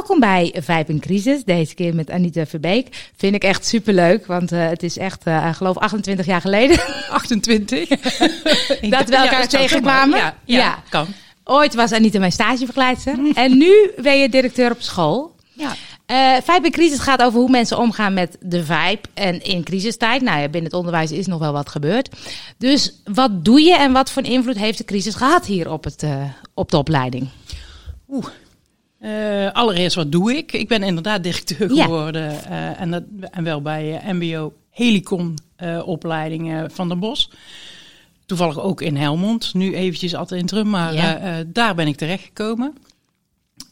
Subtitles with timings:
[0.00, 1.44] welkom bij Vijf in Crisis.
[1.44, 3.10] Deze keer met Anita Verbeek.
[3.16, 6.78] Vind ik echt superleuk, want uh, het is echt, uh, geloof 28 jaar geleden.
[7.10, 7.88] 28?
[7.88, 10.18] dat we elkaar ja, tegenkwamen.
[10.18, 11.06] Ja, ja, ja, kan.
[11.44, 13.18] Ooit was Anita mijn stagevergeleidster.
[13.34, 15.34] en nu ben je directeur op school.
[15.52, 15.74] Ja.
[16.06, 19.00] Uh, Vibe in crisis gaat over hoe mensen omgaan met de vibe.
[19.14, 22.08] En in crisistijd, nou ja, binnen het onderwijs is nog wel wat gebeurd.
[22.58, 26.02] Dus wat doe je en wat voor invloed heeft de crisis gehad hier op, het,
[26.02, 26.22] uh,
[26.54, 27.28] op de opleiding?
[28.08, 28.26] Oeh.
[29.00, 30.52] Uh, allereerst, wat doe ik?
[30.52, 32.32] Ik ben inderdaad directeur geworden.
[32.32, 32.76] Ja.
[32.76, 35.38] en, dat, en wel bij MBO Helicon
[35.84, 37.30] opleidingen van den Bos.
[38.26, 39.54] Toevallig ook in Helmond.
[39.54, 41.44] Nu eventjes altijd in Trum, maar ja.
[41.46, 42.76] daar ben ik terechtgekomen.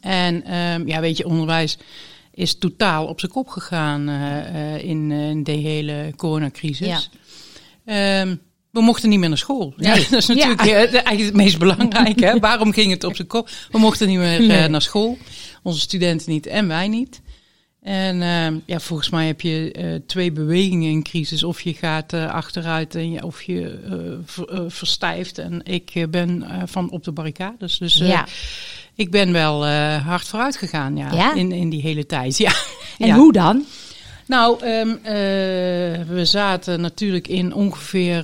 [0.01, 1.77] En um, ja, weet je, onderwijs
[2.33, 4.09] is totaal op zijn kop gegaan
[4.79, 7.09] in, in, de hele coronacrisis.
[7.85, 8.21] Ja.
[8.21, 8.41] Um,
[8.79, 9.73] we mochten niet meer naar school.
[9.77, 10.73] Ja, dat is natuurlijk ja.
[10.73, 12.37] eigenlijk het meest belangrijke.
[12.39, 13.49] Waarom ging het op zijn kop?
[13.71, 14.63] We mochten niet meer nee.
[14.63, 15.17] uh, naar school.
[15.63, 17.21] Onze studenten niet en wij niet.
[17.81, 21.43] En uh, ja, volgens mij heb je uh, twee bewegingen in crisis.
[21.43, 23.79] Of je gaat uh, achteruit en je, of je
[24.25, 25.37] ver, verstijft.
[25.37, 27.77] En ik ben van op de barricades.
[27.77, 28.27] Dus ja.
[28.95, 29.67] ik ben wel
[29.97, 31.33] hard vooruit gegaan ja, ja?
[31.33, 32.37] In, in die hele tijd.
[32.37, 32.51] Ja.
[32.97, 33.15] En ja.
[33.15, 33.65] hoe dan?
[34.29, 34.99] Nou, um,
[36.07, 38.23] we zaten natuurlijk in ongeveer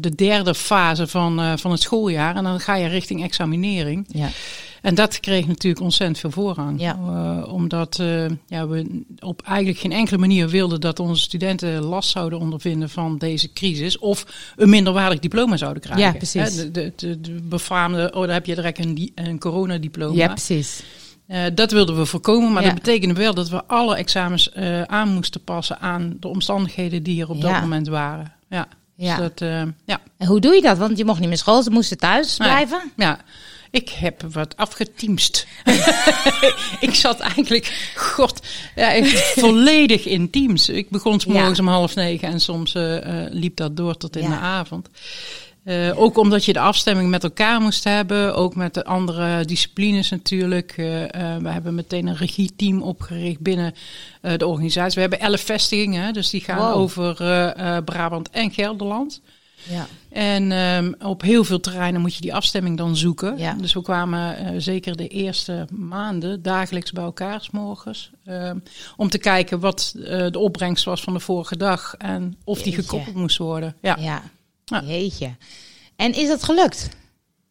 [0.00, 2.36] de derde fase van, van het schooljaar.
[2.36, 4.06] En dan ga je richting examinering.
[4.08, 4.28] Ja.
[4.82, 6.80] En dat kreeg natuurlijk ontzettend veel voorrang.
[6.80, 6.98] Ja.
[7.44, 8.02] Omdat
[8.46, 13.18] ja, we op eigenlijk geen enkele manier wilden dat onze studenten last zouden ondervinden van
[13.18, 13.98] deze crisis.
[13.98, 16.04] Of een minderwaardig diploma zouden krijgen.
[16.04, 16.56] Ja, precies.
[16.56, 20.16] De, de, de, befaamde, oh, daar heb je direct een, een coronadiploma.
[20.16, 20.82] Ja, precies.
[21.28, 22.68] Uh, dat wilden we voorkomen, maar ja.
[22.68, 24.54] dat betekende wel dat we alle examens
[24.86, 28.32] aan moesten passen aan de omstandigheden die er op dat moment waren.
[28.48, 28.68] Ja.
[28.96, 29.16] Ja.
[29.16, 29.48] Dus dat,
[29.84, 30.00] ja.
[30.18, 30.78] En hoe doe je dat?
[30.78, 32.92] Want je mocht niet meer school, ze moesten thuis blijven.
[32.96, 33.20] Ja.
[33.70, 35.46] Ik heb wat afgeteamst.
[36.80, 39.04] ik zat eigenlijk, god, ja,
[39.34, 40.68] volledig in teams.
[40.68, 41.64] Ik begon s morgens ja.
[41.64, 42.72] om half negen en soms
[43.30, 44.88] liep dat door tot in de avond.
[45.66, 45.92] Uh, ja.
[45.92, 50.72] Ook omdat je de afstemming met elkaar moest hebben, ook met de andere disciplines natuurlijk.
[50.76, 53.74] we hebben meteen een regieteam opgericht binnen
[54.36, 54.94] de organisatie.
[54.94, 56.76] We hebben elf vestigingen, dus die gaan wow.
[56.76, 57.14] over
[57.84, 59.20] Brabant en Gelderland.
[59.68, 59.86] Ja.
[60.08, 63.38] En um, op heel veel terreinen moet je die afstemming dan zoeken.
[63.38, 63.52] Ja.
[63.52, 68.10] Dus we kwamen uh, zeker de eerste maanden dagelijks bij elkaar, s morgens.
[68.24, 68.50] Uh,
[68.96, 72.70] om te kijken wat uh, de opbrengst was van de vorige dag en of Jeetje.
[72.70, 73.76] die gekoppeld moest worden.
[73.80, 73.96] Ja.
[74.00, 74.22] ja.
[74.66, 74.82] Ja.
[74.84, 75.36] Jeetje.
[75.96, 76.88] En is dat gelukt?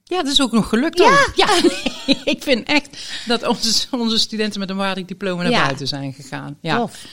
[0.03, 0.98] Ja, dat is ook nog gelukt.
[0.98, 1.31] Ja, ook.
[1.36, 1.48] ja.
[2.34, 5.64] ik vind echt dat onze, onze studenten met een waardig diploma naar ja.
[5.64, 6.58] buiten zijn gegaan.
[6.62, 6.78] Ja.
[6.78, 7.06] Tof.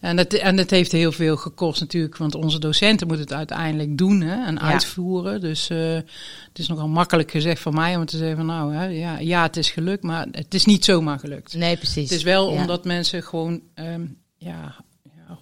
[0.00, 3.98] En het, en het heeft heel veel gekost natuurlijk, want onze docenten moeten het uiteindelijk
[3.98, 4.60] doen hè, en Ja.
[4.60, 5.40] uitvoeren.
[5.40, 8.84] Dus uh, het is nogal makkelijk gezegd van mij om te zeggen van nou, hè,
[8.84, 11.54] ja, ja, het is gelukt, maar het is niet zomaar gelukt.
[11.54, 12.08] Nee, precies.
[12.10, 12.60] Het is wel Ja.
[12.60, 15.38] omdat mensen gewoon um, ja, ja,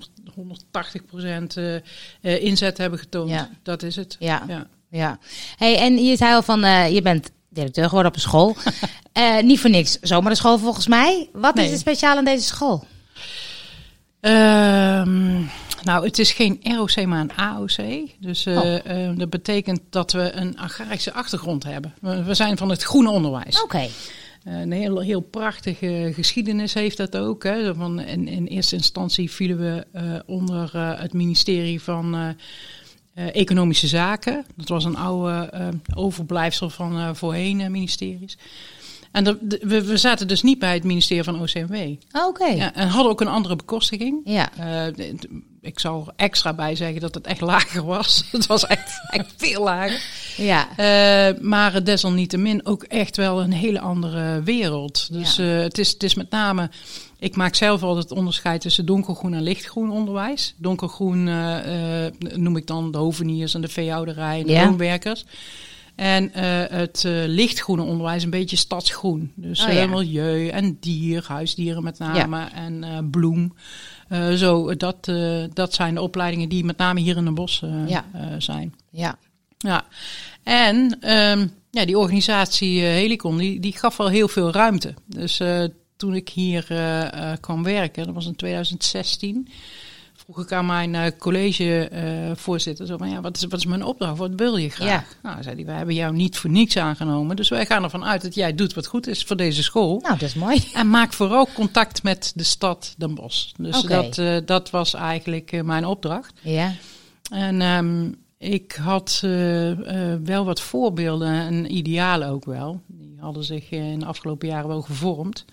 [0.00, 3.30] 100, 180 procent uh, uh, inzet hebben getoond.
[3.30, 3.50] Ja.
[3.62, 4.16] Dat is het.
[4.18, 4.42] Ja.
[4.48, 4.66] Ja.
[4.90, 5.18] Ja.
[5.56, 8.56] Hey, en je zei al van, uh, je bent directeur geworden op een school.
[9.18, 11.28] uh, niet voor niks zomaar een school volgens mij.
[11.32, 11.66] Wat Nee.
[11.66, 12.84] is er speciaal aan deze school?
[14.20, 15.32] Ehm,
[15.82, 18.08] nou, het is geen ROC, maar een AOC.
[18.18, 19.18] Dus uh, Oh.
[19.18, 21.94] dat betekent dat we een agrarische achtergrond hebben.
[22.00, 23.62] We, we zijn van het groene onderwijs.
[23.62, 23.88] Oké.
[24.44, 27.42] Een heel, heel prachtige geschiedenis heeft dat ook.
[27.42, 27.74] Hè.
[27.74, 32.36] Van in, in eerste instantie vielen we uh, onder uh, het ministerie van
[33.14, 34.44] Economische Zaken.
[34.56, 35.50] Dat was een oude
[35.94, 38.38] overblijfsel van voorheen ministeries.
[39.12, 41.94] En de, de, we, we zaten dus niet bij het ministerie van OCMW.
[42.12, 42.44] Oké.
[42.46, 44.20] Ja, en hadden ook een andere bekostiging.
[44.24, 44.50] Ja.
[44.60, 45.08] Uh,
[45.60, 48.24] ik zal er extra bij zeggen dat het echt lager was.
[48.32, 50.02] het was echt, echt veel lager.
[50.36, 50.68] Ja.
[50.70, 55.12] Uh, maar desalniettemin ook echt wel een hele andere wereld.
[55.12, 55.44] Dus Ja.
[55.56, 56.70] uh, het, is, het is met name...
[57.18, 60.54] Ik maak zelf altijd het onderscheid tussen donkergroen en lichtgroen onderwijs.
[60.56, 61.24] Donkergroen
[62.18, 64.74] noem ik dan de hoveniers en de veehouderij en de Ja.
[66.00, 66.32] En uh,
[66.68, 69.32] het uh, lichtgroene onderwijs een beetje stadsgroen.
[69.34, 69.86] Dus Oh, ja.
[69.86, 73.54] milieu en dier, huisdieren met name en uh, bloem.
[74.36, 75.10] Zo, dat,
[75.52, 78.04] dat zijn de opleidingen die met name hier in de bos Ja.
[78.38, 78.74] zijn.
[78.90, 79.18] Ja.
[79.58, 79.84] Ja,
[80.42, 80.76] en
[81.12, 84.94] um, ja, die organisatie Helicon, die, die gaf wel heel veel ruimte.
[85.06, 85.40] Dus
[85.96, 86.64] toen ik hier
[87.40, 89.48] kwam werken, dat was in 2016,
[90.32, 94.18] vroeg ik aan mijn uh, collegevoorzitter, zo van ja, wat is, wat is mijn opdracht,
[94.18, 94.88] wat wil je graag?
[94.88, 95.04] Ja.
[95.30, 98.22] Nou, zei hij, we hebben jou niet voor niets aangenomen, dus wij gaan ervan uit
[98.22, 100.00] dat jij doet wat goed is voor deze school.
[100.00, 100.64] Nou, dat is mooi.
[100.74, 103.52] En maak vooral contact met de stad Den Bosch.
[103.56, 106.32] Dus dat, uh, dat was eigenlijk uh, mijn opdracht.
[106.40, 106.72] Ja.
[107.30, 109.72] En um, ik had uh,
[110.24, 112.80] wel wat voorbeelden en idealen ook wel.
[112.86, 115.44] Die hadden zich in de afgelopen jaren wel gevormd.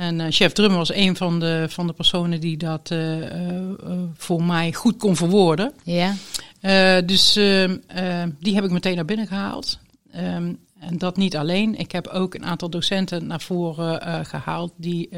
[0.00, 3.26] En uh, chef Drum was een van de, van de personen die dat uh, uh,
[4.14, 5.72] voor mij goed kon verwoorden.
[5.82, 6.14] Ja.
[7.00, 7.32] dus
[8.38, 9.78] die heb ik meteen naar binnen gehaald.
[10.16, 11.78] Um, en dat niet alleen.
[11.78, 15.08] Ik heb ook een aantal docenten naar voren gehaald die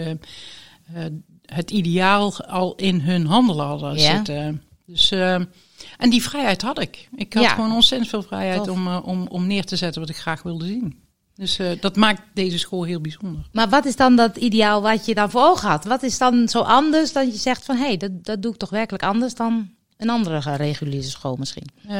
[1.47, 4.17] het ideaal al in hun handelen hadden ja.
[4.17, 4.63] zitten.
[4.87, 7.09] Dus, en die vrijheid had ik.
[7.15, 10.43] Ik had gewoon ontzettend veel vrijheid om, om, om neer te zetten wat ik graag
[10.43, 11.02] wilde zien.
[11.43, 13.41] Dus uh, dat maakt deze school heel bijzonder.
[13.53, 15.85] Maar wat is dan dat ideaal wat je dan voor ogen had?
[15.85, 17.77] Wat is dan zo anders dat je zegt van...
[17.77, 21.67] hé, hey, dat, dat doe ik toch werkelijk anders dan een andere reguliere school misschien?
[21.85, 21.91] Uh,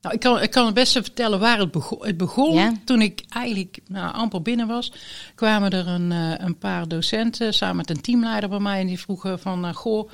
[0.00, 2.06] nou, ik kan, ik kan het beste vertellen waar het begon.
[2.06, 2.72] Het begon ja?
[2.84, 4.92] toen ik eigenlijk nou, amper binnen was.
[5.34, 8.80] Kwamen er een, uh, een paar docenten samen met een teamleider bij mij...
[8.80, 10.10] en die vroegen van, uh, goh...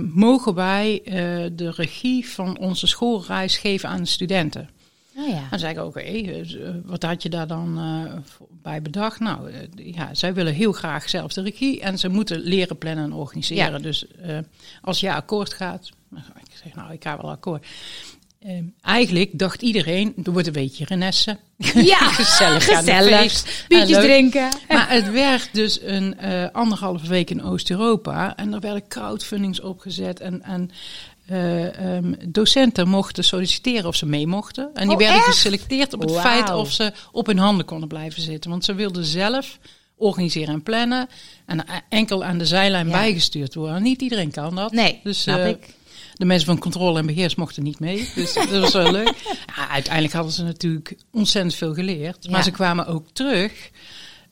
[0.00, 1.00] mogen wij
[1.52, 4.68] de regie van onze schoolreis geven aan de studenten?
[5.24, 5.46] Ja.
[5.50, 8.12] Dan zei ik, oké, okay, eh, wat had je daar dan uh,
[8.50, 9.20] bij bedacht?
[9.20, 9.58] Nou, uh,
[9.94, 13.72] ja, zij willen heel graag zelf de regie en ze moeten leren plannen en organiseren.
[13.72, 13.78] Ja.
[13.78, 14.38] Dus uh,
[14.80, 17.66] als je akkoord gaat, ik zeg, nou, ik ga wel akkoord.
[18.80, 21.38] eigenlijk dacht iedereen, er wordt een beetje renessen.
[21.74, 22.64] Ja, gezellig.
[22.64, 23.64] gezellig.
[23.68, 24.48] Biertjes drinken.
[24.68, 26.20] Maar het werd dus een
[26.52, 28.36] anderhalve week in Oost-Europa.
[28.36, 30.20] En er werden crowdfundings opgezet.
[30.20, 30.70] En, en
[31.30, 34.70] uh, um, docenten mochten solliciteren of ze mee mochten.
[34.74, 35.26] En die oh, werden echt?
[35.26, 38.50] geselecteerd op het feit of ze op hun handen konden blijven zitten.
[38.50, 39.58] Want ze wilden zelf
[39.96, 41.08] organiseren en plannen.
[41.46, 42.92] En enkel aan de zijlijn Ja.
[42.92, 43.82] bijgestuurd worden.
[43.82, 44.72] Niet iedereen kan dat.
[44.72, 45.74] Nee, dus, snap eh, ik.
[46.14, 48.10] De mensen van controle en beheers mochten niet mee.
[48.14, 49.14] Dus dat was wel leuk.
[49.56, 52.28] Ja, uiteindelijk hadden ze natuurlijk ontzettend veel geleerd.
[52.28, 52.44] Maar Ja.
[52.44, 53.70] ze kwamen ook terug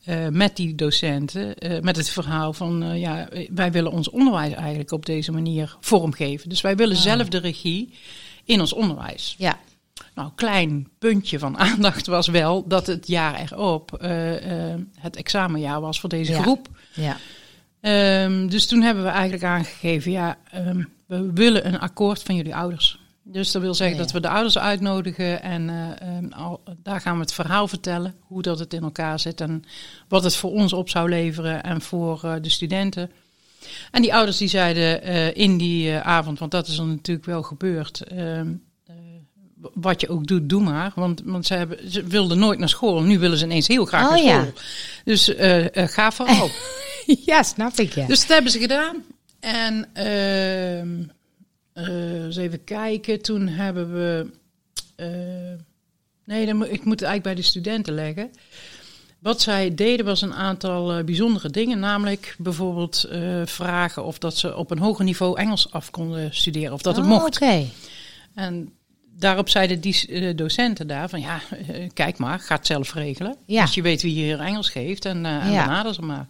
[0.04, 1.58] eh, met die docenten.
[1.58, 5.76] eh, met het verhaal van, eh, ja, wij willen ons onderwijs eigenlijk op deze manier
[5.80, 6.48] vormgeven.
[6.48, 7.02] Dus wij willen Ah.
[7.02, 7.92] zelf de regie
[8.44, 9.34] in ons onderwijs.
[9.38, 9.58] Ja,
[10.14, 13.90] Nou, klein puntje van aandacht was wel dat het jaar erop
[15.00, 16.42] het examenjaar was voor deze Ja.
[16.42, 16.68] groep.
[16.94, 17.16] ja.
[17.80, 22.54] Ehm, dus toen hebben we eigenlijk aangegeven, ja, ehm, we willen een akkoord van jullie
[22.56, 22.98] ouders.
[23.26, 24.06] Dus dat wil zeggen Ja, ja.
[24.06, 28.14] dat we de ouders uitnodigen en eh, ehm, al, daar gaan we het verhaal vertellen,
[28.20, 29.64] hoe dat het in elkaar zit en
[30.08, 33.10] wat het voor ons op zou leveren en voor eh, de studenten.
[33.90, 37.42] En die ouders die zeiden eh, in die avond, want dat is dan natuurlijk wel
[37.42, 38.52] gebeurd, ehm,
[38.86, 38.94] eh,
[39.74, 40.92] wat je ook doet, doe maar.
[40.94, 44.04] Want, want ze, hebben, ze wilden nooit naar school, nu willen ze ineens heel graag
[44.04, 44.32] Oh, naar school.
[44.34, 44.52] ja.
[45.04, 45.32] Dus
[45.92, 46.50] ga vooral.
[47.26, 48.06] ja, snap ik, ja.
[48.06, 49.04] Dus dat hebben ze gedaan.
[49.40, 49.88] En
[51.74, 53.22] eh, eens even kijken.
[53.22, 54.30] Toen hebben we.
[54.96, 55.08] eh,
[56.24, 58.30] nee, dan, ik moet het eigenlijk bij de studenten leggen.
[59.18, 61.78] Wat zij deden was een aantal eh, bijzondere dingen.
[61.78, 63.08] Namelijk bijvoorbeeld
[63.44, 66.72] vragen of dat ze op een hoger niveau Engels af konden studeren.
[66.72, 67.34] Of dat het Oh, mocht.
[67.42, 67.64] Oké.
[68.34, 68.72] En
[69.18, 71.40] daarop zeiden die docenten daar van ja,
[71.92, 73.36] kijk maar, ga het zelf regelen.
[73.46, 73.60] Ja.
[73.62, 75.64] Als je weet wie hier Engels geeft en, eh en Ja.
[75.64, 76.26] benader ze maar.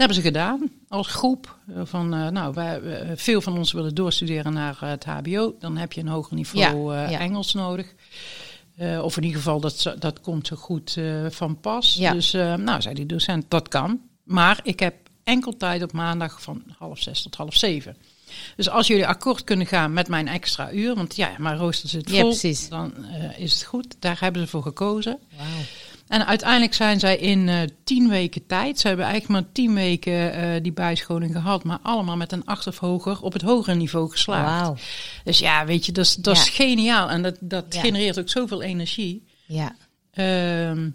[0.00, 1.58] Dat hebben ze gedaan als groep.
[1.74, 5.54] eh, Van, eh, nou, wij, eh, veel van ons willen doorstuderen naar het HBO.
[5.58, 7.18] Dan heb je een hoger niveau Ja, ja.
[7.18, 7.94] Engels nodig.
[9.02, 10.96] Of in ieder geval, dat, dat komt zo goed
[11.28, 11.94] van pas.
[11.94, 12.12] Ja.
[12.12, 14.00] Dus, eh, nou, zei die docent, dat kan.
[14.24, 14.94] Maar ik heb
[15.24, 17.96] enkel tijd op maandag van half zes tot half zeven.
[18.56, 22.10] Dus als jullie akkoord kunnen gaan met mijn extra uur, want ja, mijn rooster zit
[22.10, 23.04] vol, Ja, dan
[23.36, 23.96] is het goed.
[23.98, 25.18] Daar hebben ze voor gekozen.
[26.10, 30.32] En uiteindelijk zijn zij in eh, tien weken tijd, ze hebben eigenlijk maar tien weken
[30.32, 34.10] eh, die bijscholing gehad, maar allemaal met een acht of hoger op het hogere niveau
[34.10, 34.60] geslaagd.
[34.60, 34.76] Wauw.
[35.24, 36.50] Dus ja, weet je, dat is, dat is Ja.
[36.52, 37.80] geniaal en dat, dat Ja.
[37.80, 39.24] genereert ook zoveel energie.
[39.46, 39.76] Ja.
[40.12, 40.88] Ehm,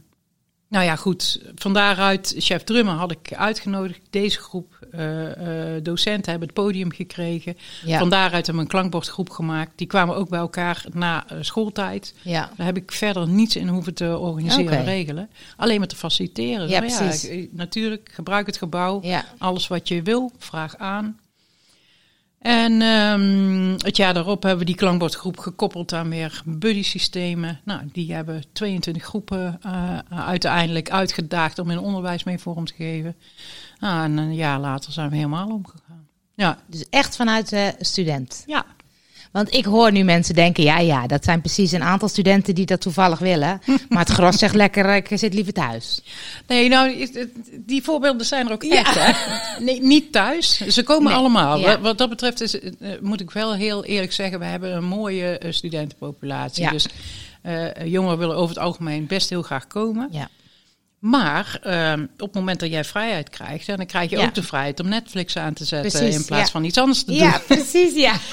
[0.76, 1.42] nou ja, goed.
[1.56, 4.00] Van daaruit, chef Drummer had ik uitgenodigd.
[4.10, 7.58] Deze groep eh, eh, docenten hebben het podium gekregen.
[7.86, 8.00] Ja.
[8.00, 9.72] Van daaruit hebben we een klankbordgroep gemaakt.
[9.76, 12.14] Die kwamen ook bij elkaar na eh, schooltijd.
[12.22, 12.50] Ja.
[12.58, 15.30] Daar heb ik verder niets in hoeven te organiseren en regelen.
[15.58, 16.68] Alleen maar te faciliteren.
[16.68, 17.48] Ja, Zo, precies.
[17.52, 19.00] natuurlijk, gebruik het gebouw.
[19.04, 19.26] Ja.
[19.38, 21.20] Alles wat je wil, vraag aan.
[22.46, 27.60] En ehm, het jaar daarop hebben we die klankbordgroep gekoppeld aan meer buddy-systemen.
[27.64, 33.16] Nou, die hebben 22 groepen eh, uiteindelijk uitgedaagd om hun onderwijs mee vorm te geven.
[33.80, 36.08] Nou, en een jaar later zijn we helemaal omgegaan.
[36.34, 38.44] Ja, Dus echt vanuit de student.
[38.46, 38.65] ja.
[39.36, 42.66] Want ik hoor nu mensen denken, ja, ja, dat zijn precies een aantal studenten die
[42.66, 43.62] dat toevallig willen.
[43.90, 46.02] Maar het gros zegt lekker, ik zit liever thuis.
[46.48, 47.10] Nee, nou,
[47.60, 49.12] die voorbeelden zijn er ook echt, hè?
[49.64, 50.58] Nee, niet thuis.
[50.68, 51.58] Ze komen Nee, allemaal.
[51.58, 51.80] ja.
[51.80, 52.70] Wat- dat betreft is, eh,
[53.02, 56.64] moet ik wel heel eerlijk zeggen, we hebben een mooie eh, studentenpopulatie.
[56.64, 56.72] Ja.
[56.72, 56.88] Dus
[57.42, 60.08] eh, jongeren willen over het algemeen best heel graag komen.
[60.12, 60.30] Ja.
[61.00, 64.26] Maar ehm, op het moment dat jij vrijheid krijgt, dan krijg je Ja.
[64.26, 66.52] ook de vrijheid om Netflix aan te zetten Precies, in plaats ja.
[66.52, 67.16] van iets anders te doen.
[67.16, 68.14] Ja, precies, ja.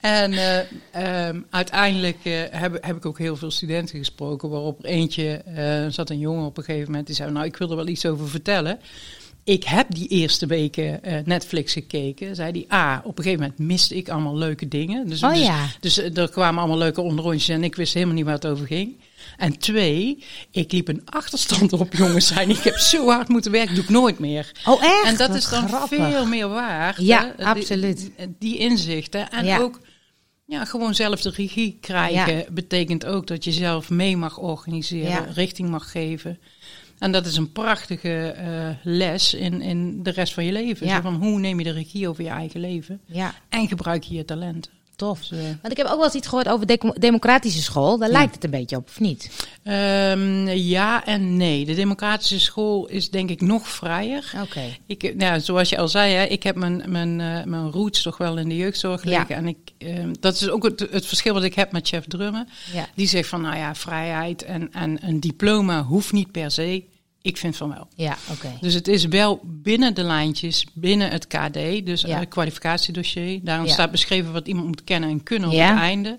[0.00, 4.90] En uh, um, uiteindelijk uh, heb, heb, ik ook heel veel studenten gesproken, waarop er
[4.90, 7.76] eentje, uh, zat een jongen op een gegeven moment, die zei, nou ik wil er
[7.76, 8.78] wel iets over vertellen.
[9.44, 13.96] Ik heb die eerste weken Netflix gekeken, zei die, ah, op een gegeven moment miste
[13.96, 15.08] ik allemaal leuke dingen.
[15.08, 15.66] Dus, oh, dus, ja.
[15.80, 18.96] dus er kwamen allemaal leuke onderrondjes en ik wist helemaal niet waar het over ging.
[19.36, 22.50] En twee, ik liep een achterstand op, jongens zijn.
[22.50, 24.52] Ik heb zo hard moeten werken, doe ik nooit meer.
[24.66, 25.04] Oh, echt?
[25.04, 26.10] En dat Wat is dan grappig.
[26.10, 26.96] veel meer waard.
[26.98, 27.44] Ja, hè?
[27.44, 27.98] absoluut.
[27.98, 29.30] Die, die inzichten.
[29.30, 29.58] En Ja.
[29.58, 29.80] ook
[30.50, 35.26] ja, gewoon zelf de regie krijgen betekent ook dat je zelf mee mag organiseren, Ja.
[35.34, 36.38] richting mag geven.
[36.98, 40.86] En dat is een prachtige eh, les in, in de rest van je leven.
[40.86, 40.94] Ja.
[40.96, 43.00] Zo van hoe neem je de regie over je eigen leven
[43.48, 44.72] en gebruik je je talenten.
[45.00, 45.18] Tof.
[45.26, 47.98] Dus, eh, Want ik heb ook wel eens iets gehoord over de democratische school.
[47.98, 48.14] Daar Ja.
[48.16, 49.30] lijkt het een beetje op, of niet?
[49.62, 51.64] Ehm, ja en nee.
[51.64, 54.32] De democratische school is denk ik nog vrijer.
[54.42, 54.60] Oké.
[54.86, 58.02] Ik, nou, ja, zoals je al zei, hè, ik heb mijn, mijn, eh, mijn roots
[58.02, 59.10] toch wel in de jeugdzorg Ja.
[59.18, 59.36] liggen.
[59.36, 62.48] En ik, ehm, dat is ook het, het verschil wat ik heb met chef Drummen.
[62.72, 62.88] Ja.
[62.94, 66.84] Die zegt van, nou ja, vrijheid en, en een diploma hoeft niet per se.
[67.22, 67.88] Ik vind van wel.
[67.94, 68.56] Ja, oké.
[68.60, 72.20] Dus het is wel binnen de lijntjes, binnen het KD, dus Ja.
[72.20, 73.40] een kwalificatiedossier.
[73.42, 73.72] Daarom Ja.
[73.72, 75.70] staat beschreven wat iemand moet kennen en kunnen op Ja.
[75.70, 76.18] het einde.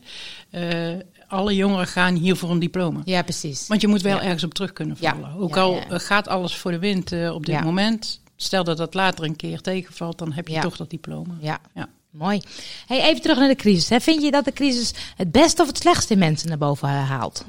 [0.50, 0.90] Eh,
[1.28, 3.02] alle jongeren gaan hier voor een diploma.
[3.06, 3.68] Ja, precies.
[3.68, 5.34] Want je moet wel ergens op terug kunnen vallen.
[5.38, 8.20] Ook al eh, gaat alles voor de wind eh, op dit moment.
[8.36, 11.34] Stel dat dat later een keer tegenvalt, dan heb je toch dat diploma.
[11.42, 11.60] Ja.
[11.76, 11.90] Ja.
[12.12, 12.42] Mooi.
[12.88, 13.90] Hey, even terug naar de crisis.
[13.90, 14.00] Hè.
[14.00, 17.10] Vind je dat de crisis het beste of het slechtste in mensen naar boven eh,
[17.10, 17.46] haalt?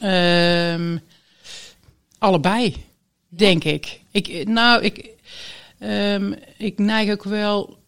[0.00, 0.96] Ehm,
[2.24, 2.84] allebei,
[3.28, 4.00] denk ik.
[4.10, 4.48] ik.
[4.48, 5.08] Nou, ik,
[5.78, 7.82] ehm, ik neig ook wel...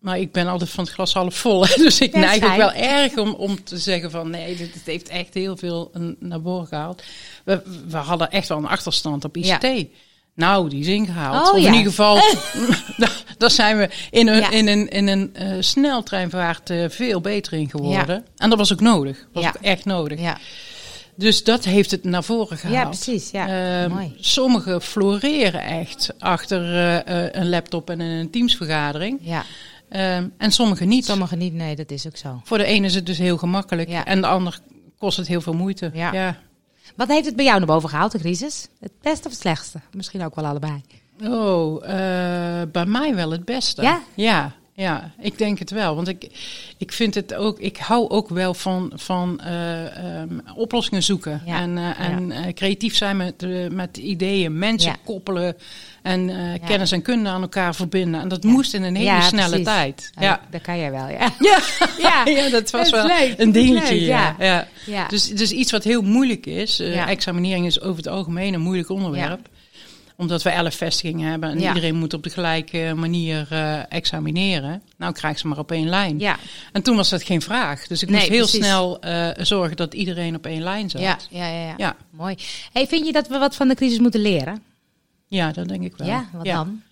[0.00, 1.66] Maar ik ben altijd van het glas half vol.
[1.76, 4.30] Dus ik Ja, neig ook wel erg om, om te zeggen van...
[4.30, 7.02] Nee, dit, dit heeft echt heel veel naar boven gehaald.
[7.44, 9.86] We, we hadden echt wel een achterstand op ICT.
[10.34, 11.48] Nou, die is ingehaald.
[11.48, 11.66] Oh, of ja.
[11.68, 12.20] in ieder geval,
[13.38, 14.50] daar zijn we in een, Ja.
[14.50, 18.26] in een, in een eh, sneltreinvaart eh, veel beter in geworden.
[18.36, 19.26] En dat was ook nodig.
[19.32, 19.48] was Ja.
[19.48, 20.20] ook echt nodig.
[20.20, 20.38] Ja,
[21.20, 22.76] Dus dat heeft het naar voren gehaald.
[22.78, 23.30] ja precies.
[23.30, 23.48] Ja.
[23.82, 24.16] Ehm, Mooi.
[24.20, 29.18] sommigen floreren echt achter eh, eh, een laptop en een teamsvergadering.
[29.22, 29.44] Ja,
[29.88, 31.04] Ehm, en sommigen niet.
[31.04, 31.52] sommigen niet.
[31.54, 32.40] Nee, dat is ook zo.
[32.44, 33.88] Voor de ene is het dus heel gemakkelijk.
[33.88, 34.04] Ja.
[34.04, 34.58] En de ander
[34.98, 35.90] kost het heel veel moeite.
[35.94, 36.12] Ja.
[36.12, 36.36] ja.
[36.96, 38.68] Wat heeft het bij jou naar boven gehaald, de crisis?
[38.80, 39.80] Het beste of het slechtste?
[39.92, 40.82] Misschien ook wel allebei.
[41.24, 43.82] Oh, eh, bij mij wel het beste.
[43.82, 44.00] Ja?
[44.14, 45.94] Ja, ja, ik denk het wel.
[45.94, 46.26] Want ik,
[46.78, 51.42] ik vind het ook, ik hou ook wel van, van eh, ehm, oplossingen zoeken.
[51.46, 54.96] Ja, En, eh, en eh, creatief zijn met, met ideeën, mensen Ja.
[55.04, 55.56] koppelen
[56.02, 56.30] en
[56.66, 58.20] kennis en kunde aan elkaar verbinden.
[58.20, 59.66] En dat moest in een hele snelle precies.
[59.66, 60.10] tijd.
[60.20, 61.18] Ja, dat- kan jij wel, ja.
[61.98, 62.24] Ja.
[62.26, 62.48] Ja.
[62.50, 63.94] dat was Dat wel leuk, een dingetje.
[63.94, 64.06] leuk,
[64.38, 64.66] ja.
[64.86, 65.06] ja.
[65.08, 66.80] Dus, dus iets wat heel moeilijk is.
[66.80, 69.48] Examinering is over het algemeen een moeilijk onderwerp.
[70.20, 71.68] Omdat we elf vestigingen hebben en Ja.
[71.68, 74.82] iedereen moet op de gelijke manier eh, examineren.
[74.96, 76.18] Nou, krijg ze maar op één lijn.
[76.18, 76.36] Ja,
[76.72, 77.86] En toen was dat geen vraag.
[77.86, 78.64] Dus ik Nee, moest heel precies.
[78.64, 81.00] snel eh, zorgen dat iedereen op één lijn zat.
[81.00, 81.74] ja, ja, ja, ja.
[81.76, 81.96] Ja.
[82.10, 82.34] Mooi.
[82.72, 84.62] Hey, vind je dat we wat van de crisis moeten leren?
[85.28, 86.06] Ja, dat denk ik wel.
[86.08, 86.82] Ja, wat dan?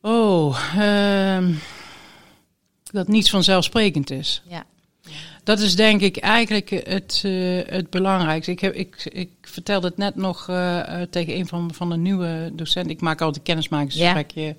[0.00, 1.52] Oh, ehm,
[2.90, 4.42] dat niets vanzelfsprekend is.
[4.48, 4.64] Ja.
[5.46, 8.50] Dat is denk ik eigenlijk het, eh, het belangrijkste.
[8.50, 11.96] Ik, heb, ik, ik vertelde het net nog eh, eh, tegen een van, van de
[11.96, 12.92] nieuwe docenten.
[12.92, 14.56] Ik maak altijd kennismakingsgesprekje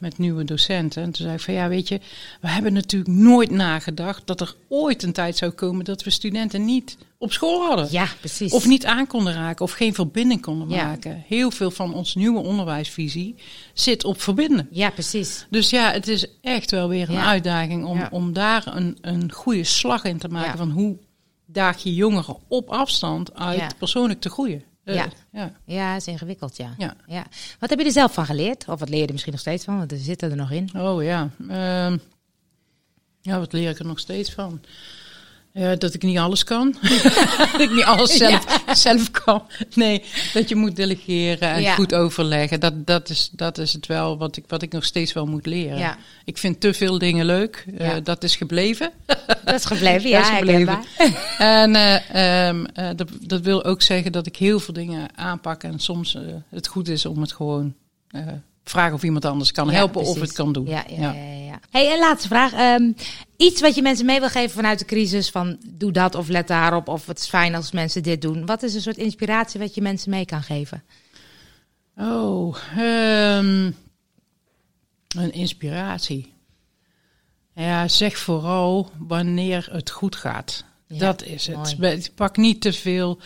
[0.00, 1.02] met nieuwe docenten.
[1.02, 2.00] En toen zei ik van ja, weet je,
[2.40, 6.64] we hebben natuurlijk nooit nagedacht dat er ooit een tijd zou komen dat we studenten
[6.64, 7.88] niet op school hadden.
[7.90, 8.52] Ja, precies.
[8.52, 10.84] Of niet aan konden raken of geen verbinding konden Ja.
[10.86, 11.24] maken.
[11.26, 13.34] Heel veel van ons nieuwe onderwijsvisie
[13.74, 14.68] zit op verbinden.
[14.70, 15.46] Ja, precies.
[15.50, 17.24] Dus ja, het is echt wel weer een Ja.
[17.26, 18.08] uitdaging om, Ja.
[18.12, 20.58] om daar een, een goede slag in te maken.
[20.58, 20.96] Van hoe
[21.46, 24.62] daag je jongeren op afstand uit persoonlijk te groeien.
[24.94, 25.08] Ja.
[25.32, 25.52] ja.
[25.64, 26.74] Ja, is ingewikkeld, ja.
[27.06, 27.26] Ja.
[27.58, 28.68] Wat heb je er zelf van geleerd?
[28.68, 29.78] Of wat leer je er misschien nog steeds van?
[29.78, 30.70] Want er zitten er nog in.
[30.76, 31.30] Oh ja.
[31.48, 31.98] Ehm,
[33.20, 34.60] ja, wat leer ik er nog steeds van?
[35.58, 36.74] Ja, dat ik niet alles kan.
[37.52, 39.42] dat ik niet alles zelf, zelf kan.
[39.74, 41.74] Nee, dat je moet delegeren en Ja.
[41.74, 42.60] goed overleggen.
[42.60, 45.46] Dat, dat, is, dat is het wel wat ik, wat ik nog steeds wel moet
[45.46, 45.78] leren.
[45.78, 45.96] Ja.
[46.24, 47.64] Ik vind te veel dingen leuk.
[47.78, 48.90] Eh, dat is gebleven.
[49.44, 50.78] Dat is gebleven, ja, Dat is gebleven.
[51.38, 55.62] En eh, ehm, eh, dat, dat wil ook zeggen dat ik heel veel dingen aanpak.
[55.62, 56.16] En soms
[56.50, 57.74] het goed is om het gewoon
[58.70, 60.66] vragen of iemand anders kan Ja, helpen of het kan doen.
[60.66, 61.12] Ja, ja, ja.
[61.12, 61.60] ja, ja.
[61.70, 62.52] Hey, en laatste vraag.
[62.52, 62.92] Ehm,
[63.36, 65.30] iets wat je mensen mee wil geven vanuit de crisis.
[65.30, 66.88] Van doe dat of let daarop.
[66.88, 68.46] Of het is fijn als mensen dit doen.
[68.46, 70.84] Wat is een soort inspiratie wat je mensen mee kan geven?
[71.96, 73.70] Oh, ehm,
[75.08, 76.32] een inspiratie.
[77.54, 80.64] Ja, zeg vooral wanneer het goed gaat.
[80.86, 81.78] Ja, dat is het.
[81.78, 82.06] mooi.
[82.14, 83.18] Pak niet te veel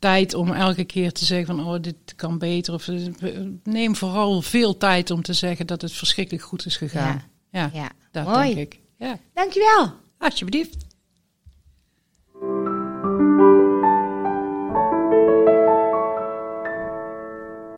[0.00, 2.74] tijd om elke keer te zeggen van oh dit kan beter.
[2.74, 2.88] Of,
[3.64, 7.22] neem vooral veel tijd om te zeggen dat het verschrikkelijk goed is gegaan.
[7.50, 8.54] Ja, Ja, dat mooi.
[8.54, 8.80] denk ik.
[8.98, 9.18] Ja.
[9.34, 9.92] Dankjewel.
[10.18, 10.76] Alsjeblieft.